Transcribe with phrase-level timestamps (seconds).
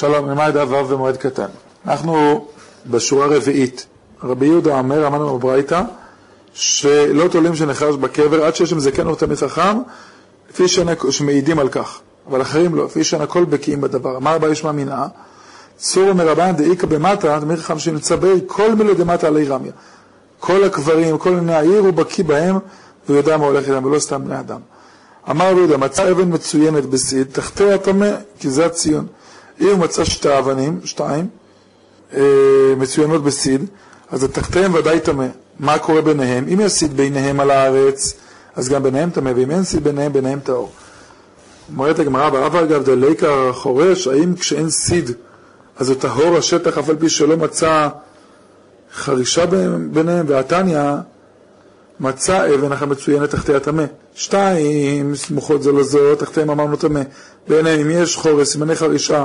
[0.00, 1.46] שלום, למד ו' במועד קטן.
[1.86, 2.44] אנחנו
[2.86, 3.86] בשורה הרביעית.
[4.22, 5.82] רבי יהודה אומר, אמרנו בברייתא,
[6.54, 9.78] שלא תולים שנחרש בקבר עד שיש עם זקן או תלמיד חכם,
[10.50, 10.64] לפי
[11.10, 12.00] שמעידים על כך.
[12.28, 14.16] אבל אחרים לא, לפי שאין הכל בקיאים בדבר.
[14.16, 15.06] אמר רבי ישמע מנעה,
[15.76, 19.72] צור מרבן דאיכא במטה, תלמיד חכם שנמצא בי, כל מילי דמטה עלי רמיה.
[20.38, 22.58] כל הקברים, כל בני העיר, הוא בקיא בהם,
[23.06, 24.60] והוא יודע מה הולך איתם, ולא סתם בני אדם.
[25.30, 29.06] אמר רבי יהודה, מצא אבן מצוינת בסיד, תחתיה טמא, כי זה הציון.
[29.60, 31.26] אם הוא מצא שתי אבנים, שתיים,
[32.14, 32.20] אה,
[32.76, 33.64] מצוינות בסיד,
[34.10, 35.26] אז התחתיהם ודאי טמא.
[35.58, 36.44] מה קורה ביניהם?
[36.52, 38.14] אם יש סיד ביניהם על הארץ,
[38.56, 40.70] אז גם ביניהם טמא, ואם אין סיד ביניהם, ביניהם טהור.
[41.76, 45.10] אומרת הגמרא, ברב אגב דליקה חורש, האם כשאין סיד,
[45.76, 47.88] אז הוא טהור השטח אף על פי שלא מצא
[48.94, 49.46] חרישה
[49.90, 50.80] ביניהם, והתניא
[52.00, 53.84] מצא אבן אחת מצוינת תחתי הטמא.
[54.14, 57.02] שתיים סמוכות זו לזו, תחתיהם אמרנו טמא.
[57.48, 59.24] ביניהם, אם יש חורש, סימני חרישה,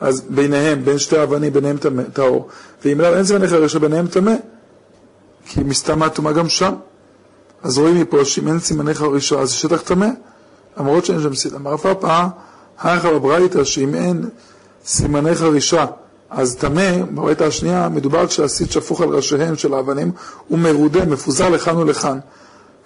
[0.00, 1.76] אז ביניהם, בין שתי אבנים, ביניהם
[2.12, 2.48] טהור.
[2.84, 4.34] ואם לא, אין סימני חרישה, ביניהם טמא.
[5.46, 6.74] כי מסתמה טומאה גם שם.
[7.62, 10.08] אז רואים מפה שאם אין סימני חרישה, אז שטח טמא.
[10.78, 11.54] למרות שאין שם סיד.
[11.54, 12.26] אמר פאפא,
[12.82, 14.28] היכא בברייתא, שאם אין
[14.86, 15.84] סימני חרישה,
[16.36, 20.10] אז טמא, בברייתא השנייה, מדובר כשהסיד שפוך על ראשיהם של האבנים,
[20.48, 22.18] הוא מרודה, מפוזר לכאן ולכאן.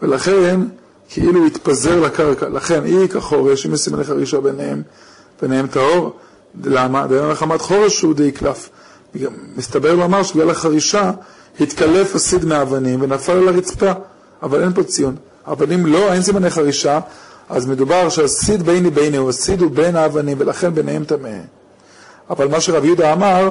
[0.02, 0.60] ולכן,
[1.08, 2.48] כאילו התפזר לקרקע.
[2.48, 4.82] לכן, אי כחורש, אם יש סימני חרישה ביניהם,
[5.42, 6.16] ביניהם טהור.
[6.64, 7.06] למה?
[7.06, 8.68] דהיום לחמת חורש הוא די קלף.
[9.56, 11.10] מסתבר לומר שבגלל החרישה
[11.60, 13.92] התקלף הסיד מהאבנים ונפל על הרצפה,
[14.42, 15.16] אבל אין פה ציון.
[15.46, 17.00] האבנים לא, אין סימני חרישה,
[17.48, 21.59] אז מדובר שהסיד ביני ביני, הוא הסיד הוא בין האבנים, ולכן ביניהם טמא.
[22.30, 23.48] אבל מה שרב יהודה אמר,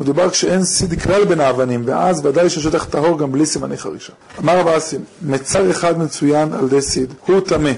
[0.00, 4.12] מדובר כשאין סיד כלל בין האבנים, ואז ודאי ששטח טהור גם בלי סימני חרישה.
[4.38, 7.70] אמר רב אסים, מצר אחד מצוין על ידי סיד, הוא טמא,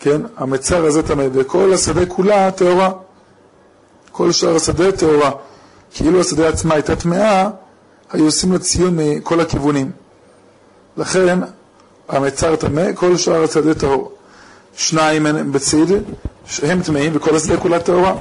[0.00, 0.20] כן?
[0.36, 2.90] המצר הזה טמא, וכל השדה כולה טהורה.
[4.12, 5.30] כל שאר השדה טהורה.
[5.94, 7.48] כאילו השדה עצמה הייתה טמאה,
[8.12, 9.90] היו עושים לה ציון מכל הכיוונים.
[10.96, 11.38] לכן,
[12.08, 14.12] המצר טמא, כל שאר השדה טהור.
[14.76, 15.88] שניים בציד,
[16.62, 18.14] הם טמאים וכל השדה כולה טהורה.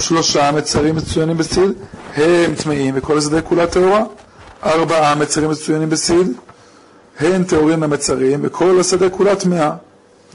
[0.00, 1.72] שלושה מצרים מצוינים בציד,
[2.16, 4.04] הם טמאים וכל השדה כולה טהורה.
[4.64, 6.32] ארבעה מצרים מצוינים בציד,
[7.20, 9.72] הם טהורים למצרים וכל השדה כולה טמאה.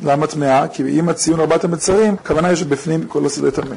[0.04, 0.68] למה טמאה?
[0.68, 3.76] כי אם הציון ארבעת המצרים, הכוונה היא שבפנים כל השדה טמא.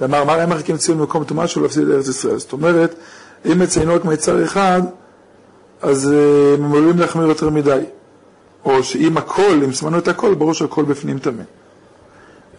[0.00, 2.38] ואמר, מה הם מחכים ציון במקום טומאה שלו להפסיד את ארץ ישראל?
[2.38, 2.94] זאת אומרת,
[3.52, 4.82] אם מציינו רק מיצר אחד,
[5.82, 7.80] אז אה, הם עלולים להחמיר יותר מדי.
[8.64, 11.42] או שאם הכל, אם סימנו את הכל, ברור שהכל בפנים טמא.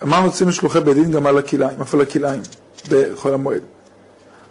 [0.04, 2.42] אמרנו יוצאים שלוחי בית דין גם על הכלאיים, אף על הכלאיים,
[2.90, 3.62] בחול המועד.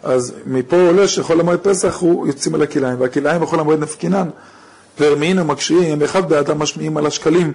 [0.03, 4.29] אז מפה עולה שחול המועד פסח הוא יוצאים על הכלאיים, והכלאיים בחול המועד נפקינן,
[4.99, 7.53] והרמינו מקשיעים, אחד באדם משמיעים על השקלים,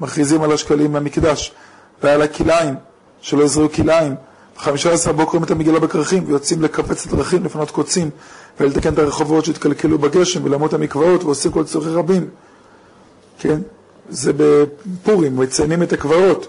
[0.00, 1.52] מכריזים על השקלים במקדש,
[2.02, 2.74] ועל הכלאיים,
[3.20, 4.14] שלא יזרעו כלאיים.
[4.56, 8.10] בחמישה עשר בו קוראים את המגילה בכרכים, ויוצאים לקפץ את הדרכים, לפנות קוצים,
[8.60, 12.28] ולתקן את הרחובות שהתקלקלו בגשם, ולמות המקוואות, ועושים כל צורכי רבים.
[13.38, 13.60] כן?
[14.08, 16.48] זה בפורים, מציינים את הקברות,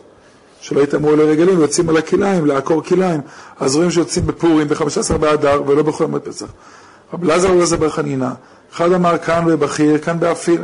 [0.61, 3.21] שלא יטמאו לרגלים, ויוצאים על הכלאיים, לעקור כלאיים.
[3.59, 6.45] אז רואים שיוצאים בפורים, ב-15 באדר, ולא בכל יום פסח.
[7.13, 8.29] רב אלעזר ולעזר בר חנינא,
[8.73, 10.63] אחד אמר כאן בבכיר, כאן באפיר.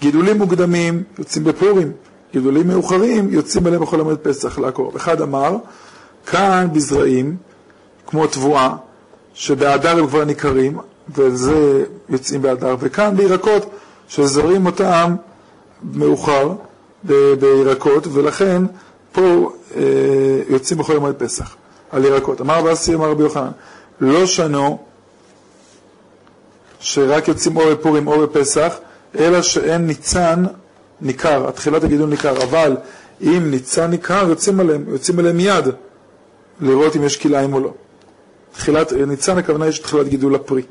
[0.00, 1.92] גידולים מוקדמים יוצאים בפורים,
[2.32, 4.92] גידולים מאוחרים יוצאים עליהם בכל יום פסח לעקור.
[4.96, 5.56] אחד אמר,
[6.26, 7.36] כאן בזרעים,
[8.06, 8.74] כמו תבואה,
[9.34, 10.78] שבאדר הם כבר ניכרים,
[11.14, 13.70] וזה יוצאים באדר, וכאן בירקות,
[14.08, 15.14] שזורים אותם
[15.92, 16.52] מאוחר
[17.04, 18.62] בירקות, ולכן
[19.14, 19.82] פה אה,
[20.48, 21.56] יוצאים בכל יום פסח,
[21.90, 22.40] על ירקות.
[22.40, 23.50] אמר רבי אסי, אמר רבי יוחנן,
[24.00, 24.78] לא שנו
[26.80, 28.76] שרק יוצאים או בפורים או בפסח,
[29.18, 30.44] אלא שאין ניצן
[31.00, 32.76] ניכר, התחילת הגידול ניכר, אבל
[33.20, 35.64] אם ניצן ניכר, יוצאים עליהם, יוצאים עליהם מיד,
[36.60, 37.72] לראות אם יש כלאיים או לא.
[38.52, 40.62] תחילת, ניצן הכוונה יש תחילת גידול הפרי.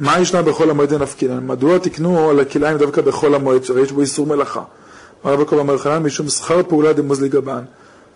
[0.00, 1.46] מה ישנה בחול המועד לנפקינן?
[1.46, 4.62] מדוע תקנו על הכלאיים דווקא בחול המועד, שהרי יש בו איסור מלאכה?
[5.24, 7.62] רבי יעקב אמר חנן, משום שכר פעולה דמוזלי גבן.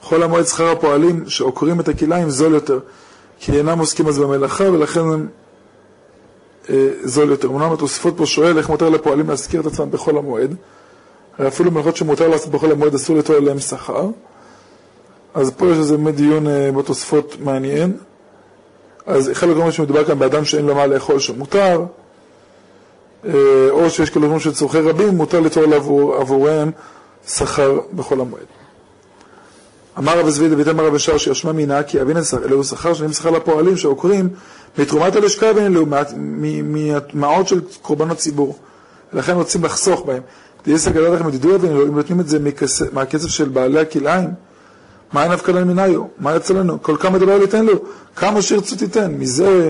[0.03, 2.79] חול המועד שכר הפועלים שעוקרים את הכלאיים זול יותר,
[3.41, 5.29] כי אינם עוסקים אז במלאכה ולכן הם
[6.71, 7.49] אה, זול יותר.
[7.49, 10.55] אמנם התוספות פה שואל איך מותר לפועלים להזכיר את עצמם בחול המועד.
[11.38, 14.09] הרי אפילו מלאכות שמותר לעשות בחול המועד אסור לתואר להם שכר.
[15.35, 17.93] אז פה יש איזה דיון אה, בתוספות מעניין.
[19.06, 21.85] אז חלק אומרים שמדובר כאן באדם שאין לו מה לאכול שמותר,
[23.25, 23.32] אה,
[23.71, 26.71] או שיש כאלה אומרים שצורכי רבים, מותר לתור עבור, עבורם
[27.29, 28.45] שכר בחול המועד.
[29.99, 33.31] אמר רב זביד דוד אמר רב אשר שישמע מינה כי אבין אלוהו שכר שנעים שכר
[33.31, 34.29] לפועלים שעוקרים
[34.79, 35.87] מתרומת הלשכה ואין אלוהו
[37.15, 38.59] מהמעות של קורבנות ציבור.
[39.13, 40.23] ולכן רוצים לחסוך בהם.
[40.65, 42.39] דיסא גדול לכם את ידוע ואם נותנים את זה
[42.93, 44.31] מהכסף של בעלי הכלאיים,
[45.13, 46.05] מה אין אבקלן מניו?
[46.19, 46.83] מה יצא לנו?
[46.83, 47.73] כל כמה דבר ליתן לו?
[48.17, 49.15] כמה שירצו תיתן.
[49.19, 49.69] מזה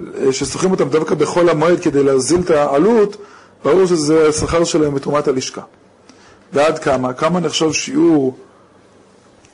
[0.00, 3.16] אה, ששוחים אותם דווקא בחול המועד כדי להוזיל את העלות,
[3.64, 5.62] ברור שזה השכר שלהם בתרומת הלשכה.
[6.54, 7.12] ועד כמה?
[7.12, 8.36] כמה נחשב שיעור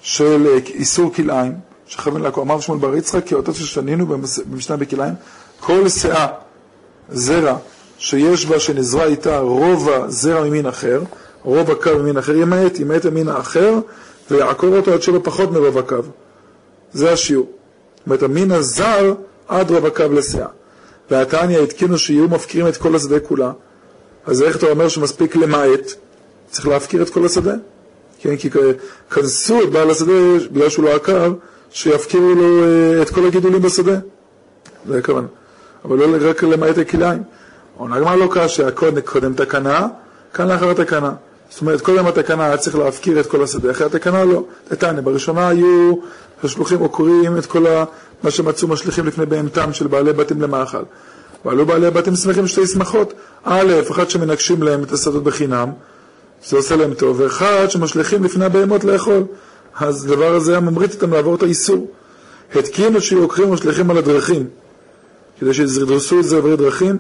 [0.01, 1.53] של אה, איסור כלאיים,
[1.87, 5.15] שכוון לעקוב, אמר שמואל בר יצחק, כי אותו ששנינו במשנה בכלאיים,
[5.61, 6.27] כל שאה,
[7.09, 7.57] זרע,
[7.99, 11.03] שיש בה, שנזרע איתה רובע זרע ממין אחר,
[11.45, 13.79] רובע קו ממין אחר, ימעט, ימעט ממין האחר,
[14.31, 15.97] ויעקור אותו עד שלא פחות מרובע קו.
[16.93, 17.47] זה השיעור.
[17.47, 19.15] זאת אומרת, המין הזר
[19.49, 20.47] עד רובע קו לסאה.
[21.11, 23.53] והתניא התקינו שיהיו מפקירים את כל השדה כולה.
[24.27, 25.93] אז איך אתה אומר שמספיק למעט?
[26.51, 27.55] צריך להפקיר את כל השדה.
[28.21, 28.51] כן, כי
[29.11, 30.13] כנסו את בעל השדה,
[30.53, 31.33] בגלל שהוא לא עקר,
[31.71, 33.99] שיפקירו לו אה, את כל הגידולים בשדה.
[34.87, 35.27] זה הכוונה.
[35.85, 37.23] אבל לא רק למעט הכליים.
[37.77, 39.87] עונה הגמרא לא קשה, קודם, קודם תקנה,
[40.35, 41.13] כאן לאחר התקנה.
[41.51, 44.45] זאת אומרת, קודם התקנה היה צריך להפקיר את כל השדה, אחרי התקנה לא.
[44.69, 45.95] תתניה, בראשונה היו
[46.45, 47.65] השלוחים עוקרים את כל
[48.23, 50.83] מה שמצאו משליכים לפני בהמתם של בעלי בתים למאכל.
[51.45, 53.13] ועלו בעלי בתים שמחים שתי שמחות.
[53.45, 55.71] א', אחד שמנגשים להם את השדות בחינם,
[56.45, 59.25] זה עושה להם טוב, ואחד שמשליכים לפני הבהמות לאכול.
[59.81, 61.91] אז הדבר הזה היה ממריץ אותם לעבור את האיסור.
[62.55, 64.47] התקינו שיהיו עוקרים ומשליכים על הדרכים,
[65.41, 66.97] כדי שידרסו את זה עברי דרכים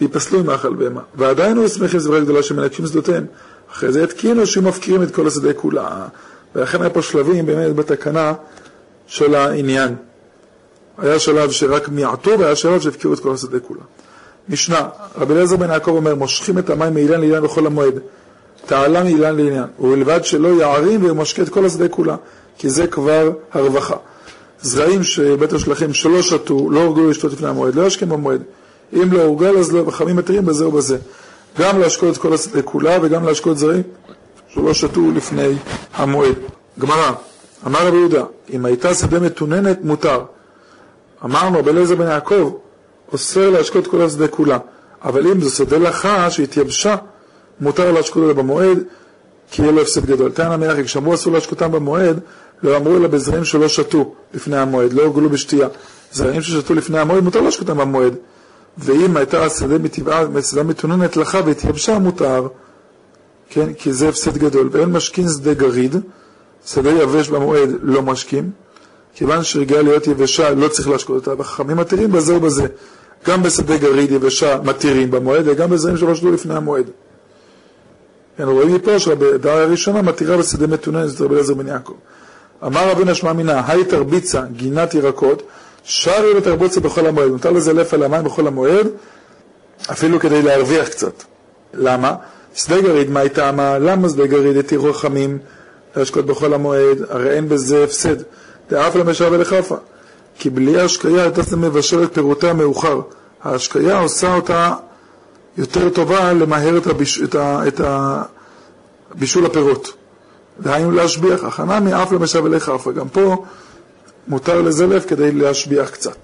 [0.00, 1.00] ויפסלו עם מאכל בהמה.
[1.14, 3.26] ועדיין היו שמחים זברה גדולה שמנגשים שדותיהם.
[3.72, 6.06] אחרי זה התקינו שיהיו מפקירים את כל השדה כולה.
[6.54, 8.32] ולכן היה פה שלבים באמת בתקנה
[9.06, 9.94] של העניין.
[10.98, 13.80] היה שלב שרק מיעטו והיה שלב שהפקירו את כל השדה כולה.
[14.48, 14.88] משנה,
[15.18, 17.94] רבי אליעזר בן יעקב אומר, מושכים את המים מאילן לאילן בכל המועד.
[18.66, 22.16] תעלה מאילן לאילן, ובלבד שלא יערים ומשקה את כל השדה כולה,
[22.58, 23.96] כי זה כבר הרווחה.
[24.62, 28.42] זרעים שבית השלכים שלא שתו, לא הורגלו לשתות לפני המועד, לא ישקים במועד.
[28.92, 30.98] אם לא הורגל אז לא, וחכמים מתירים בזה ובזה.
[31.58, 33.82] גם להשקות את כל השדה כולה וגם להשקות זרעים
[34.48, 35.56] שלא שתו לפני
[35.94, 36.34] המועד.
[36.78, 37.12] גמרא,
[37.66, 40.20] אמר רבי יהודה, אם הייתה שדה מתוננת, מותר.
[41.24, 42.52] אמרנו, רבי אליעזר בן יעקב,
[43.12, 44.58] אוסר להשקות כל השדה כולה.
[45.04, 46.96] אבל אם זו שדה לחה שהתייבשה,
[47.60, 48.78] מותר להשקות אותה במועד,
[49.50, 50.30] כי יהיה לו הפסד גדול.
[50.30, 52.20] תנא מיחי, כשאמרו אסור להשקותם במועד,
[52.62, 55.68] לא אמרו אלא בזרעים שלא שתו לפני המועד, לא הוגלו בשתייה.
[56.12, 58.14] זרעים ששתו לפני המועד, מותר להשקותם במועד.
[58.78, 62.46] ואם הייתה השדה מטבעה, שדה מתוננת לחה והתייבשה, מותר,
[63.50, 64.68] כן, כי זה הפסד גדול.
[64.72, 65.96] ואין משכין שדה גריד,
[66.66, 68.50] שדה יבש במועד לא משקים,
[69.14, 72.66] כיוון שרגיעה להיות יבשה לא צריך להשקות אותה, וחכמים מתירים בזה ובזה.
[73.26, 76.90] גם בשדה גריד יבשה מתירים במועד, וגם בזרעים שלא שתו לפני המועד.
[78.36, 81.94] כן, רואים מפה שהדעה הראשונה מתירה בשדה מתונן, זה רבי אליעזר בן יעקב.
[82.66, 85.42] אמר רבי נשמע מינה, היי תרביצה, גינת ירקות,
[85.84, 87.28] שרי ותרבוצה בכל המועד.
[87.28, 88.86] מותר לזלף על המים בכל המועד,
[89.90, 91.22] אפילו כדי להרוויח קצת.
[91.74, 92.14] למה?
[92.54, 93.78] שדה גריד, מה הייתה מה?
[93.78, 95.38] למה שדה גריד התירו רחמים
[95.96, 96.98] להשקות בכל המועד?
[97.08, 98.16] הרי אין בזה הפסד.
[98.70, 99.76] דאף למשל ולכפה.
[100.38, 103.00] כי בלי ההשקיה הייתה מבשלת פירותיה מאוחר.
[103.42, 104.74] ההשקיה עושה אותה
[105.56, 107.80] יותר טובה למהר את, הביש, את, ה, את
[109.14, 109.92] הבישול הפירות.
[110.60, 112.92] דהיינו להשביח, הכנה מאף למשב אליך אפה.
[112.92, 113.44] גם פה
[114.28, 116.16] מותר לזלף כדי להשביח קצת.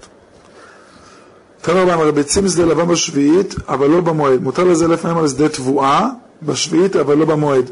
[1.61, 4.41] תנא רבן מרביצים שדה לבן בשביעית, אבל לא במועד.
[4.41, 6.07] מותר לזלף מהם על שדה תבואה
[6.43, 7.69] בשביעית, אבל לא במועד.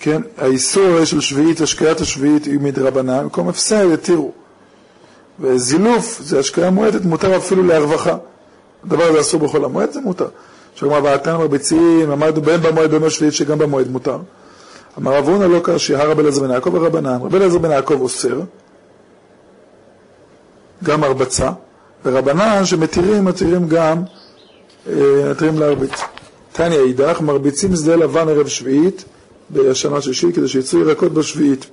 [0.00, 4.32] כן, האיסור של שביעית, השקיית השביעית היא מדרבנן, במקום הפסד התירו.
[5.40, 8.16] וזילוף זה השקיה מועטת, מותר אפילו להרווחה.
[8.84, 10.28] הדבר הזה אסור בכל המועד, זה מותר.
[10.72, 14.18] עכשיו כלומר, ואתן מרביצים, אמרנו בין במועד בין בשביעית שגם במועד מותר.
[14.98, 17.18] אמר רב הונא לא קשי, הרב אליעזר בן יעקב ורבנן.
[17.22, 18.40] רב אליעזר בן יעקב אוסר,
[20.84, 21.50] גם הרבצה,
[22.04, 24.02] ורבנן שמתירים, מתירים גם,
[24.88, 24.94] אה,
[25.30, 26.00] מתירים להרביץ.
[26.52, 29.04] תניא אידך, מרביצים שדה לבן ערב שביעית,
[29.50, 31.66] בשנה שישית, כדי שיצאו ירקות בשביעית.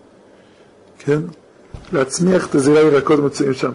[0.99, 1.21] כן?
[1.93, 3.71] להצמיח את הזירה ירקות מצויים שם.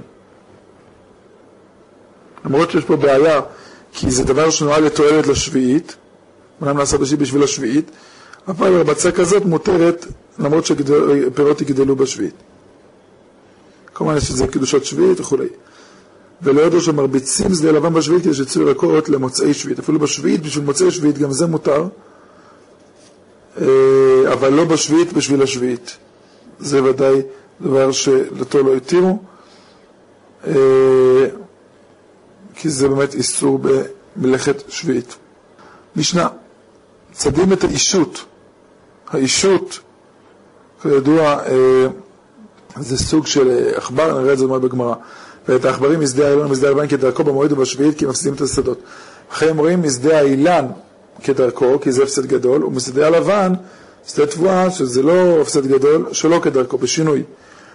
[2.44, 3.40] למרות שיש פה בעיה,
[3.92, 5.96] כי זה דבר שנועד לתועלת לשביעית,
[6.60, 7.90] אומנם נעשה בשביל בשביל השביעית,
[8.48, 10.06] אבל הרבצה כזאת מותרת
[10.38, 12.34] למרות שפירות יגדלו בשביעית.
[13.94, 15.48] כמובן יש לזה קדושות שביעית וכולי.
[16.42, 19.78] ולא ידעו שמרביצים שדה לבן בשביעית כדי שיצאו ירקות למוצאי שביעית.
[19.78, 21.88] אפילו בשביעית, בשביל מוצאי שביעית, גם זה מותר,
[23.60, 23.66] אה,
[24.32, 25.96] אבל לא בשביעית בשביל השביעית.
[26.60, 27.22] זה ודאי
[27.60, 29.18] דבר שלתו לא התירו,
[30.46, 31.26] אה,
[32.54, 33.60] כי זה באמת איסור
[34.16, 35.16] במלאכת שביעית.
[35.96, 36.28] משנה,
[37.12, 38.24] צדים את האישות.
[39.08, 39.80] האישות,
[40.82, 41.86] כידוע, אה,
[42.76, 44.94] זה סוג של עכבר, נראה את זה מאוד בגמרא.
[45.48, 48.78] ואת העכברים משדה האילן ומשדה הלבן כדרכו במועד ובשביעית, כי מפסידים את השדות.
[49.32, 50.66] אחרי הם רואים משדה האילן
[51.22, 53.52] כדרכו, כי זה הפסד גדול, ומשדה הלבן
[54.06, 57.22] שדה תבואה, שזה לא הפסד גדול, שלא כדרכו, בשינוי,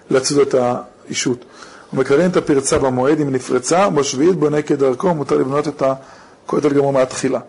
[0.10, 1.46] לצוד את האישות.
[1.94, 5.84] מקרן את הפרצה במועד אם נפרצה, בשביעית בונה כדרכו, מותר לבנות את
[6.46, 7.40] הכותל גמור מהתחילה.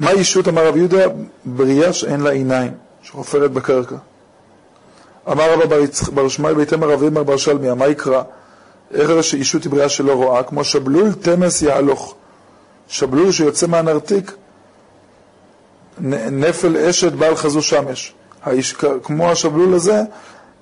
[0.00, 1.04] מה אישות, אמר רב יהודה?
[1.44, 3.96] בריאה שאין לה עיניים, שחופרת בקרקע.
[5.32, 5.76] אמר רבא
[6.14, 8.22] בר שמאי בהתאם הרב אימר בר שלמיה, מה יקרא?
[8.94, 10.42] איך הרי שאישות היא בריאה שלא רואה?
[10.42, 12.14] כמו שבלול תמס יהלוך.
[12.88, 14.32] שבלול שיוצא מהנרתיק,
[16.00, 18.12] נפל אשת בעל חזו שמש.
[18.42, 20.02] האיש, כמו השבלול הזה,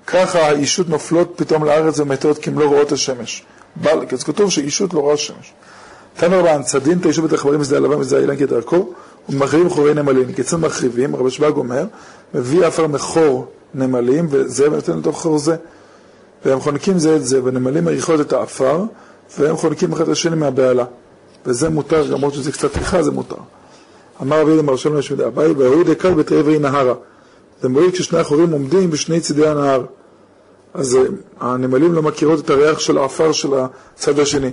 [0.06, 3.42] ככה האישות נופלות פתאום לארץ ומתות כי הן לא רואות השמש.
[3.76, 5.52] בעל, אז כתוב שאישות לא רואה שמש.
[6.16, 8.92] תנא רבן, צדין את האישות בתחברים משדה הלבן משדה האילן כדרכו,
[9.28, 10.32] ומחריבים חורי נמלים.
[10.32, 11.16] כיצד מחריבים?
[11.16, 11.84] רבי שבג אומר,
[12.34, 15.56] מביא עפר מחור נמלים, וזה נותן לתוך חור זה.
[16.44, 18.84] והם חונקים זה את זה, ונמלים מריחות את העפר,
[19.38, 20.84] והם חונקים אחד את השני מהבהלה.
[21.46, 23.36] וזה מותר, למרות שזה קצת טרחה, זה מותר.
[24.22, 26.94] אמר רבי יהודה מרשם לשמידי אביי, והוא דקל בתרי נהרה.
[27.62, 29.84] זה מועיל כששני החורים עומדים בשני צידי הנהר.
[30.74, 31.02] אז אה,
[31.40, 34.50] הנמלים לא מכירות את הריח של העפר של הצד השני.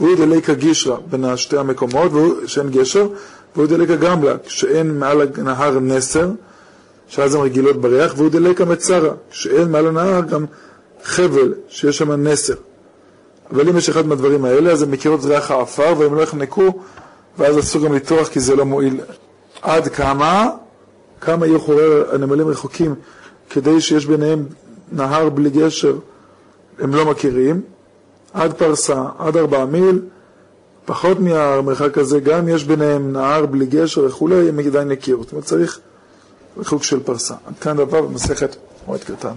[0.00, 2.12] והוא דליקה גישרא בין שתי המקומות,
[2.46, 3.08] שאין גשר,
[3.56, 6.28] והוא דליקה גמלה, כשאין מעל הנהר נסר,
[7.08, 10.44] שאז הן רגילות בריח, והוא דליקה מצרה, כשאין מעל הנהר גם
[11.04, 12.54] חבל, שיש שם נסר.
[13.52, 16.80] אבל אם יש אחד מהדברים האלה, אז הן מכירות את ריח העפר, והן לא יחנקו,
[17.40, 19.00] ואז אסור גם לטרוח כי זה לא מועיל.
[19.62, 20.50] עד כמה?
[21.20, 22.94] כמה יהיו חורי הנמלים רחוקים
[23.50, 24.46] כדי שיש ביניהם
[24.92, 25.96] נהר בלי גשר,
[26.78, 27.60] הם לא מכירים.
[28.32, 30.02] עד פרסה, עד ארבעה מיל,
[30.84, 35.22] פחות מהמרחק הזה, גם יש ביניהם נהר בלי גשר וכולי, הם עדיין יכירו.
[35.22, 35.80] זאת אומרת, צריך
[36.58, 37.34] ריחוק של פרסה.
[37.46, 38.56] עד כאן דבר במסכת
[38.86, 39.34] מועד קטן.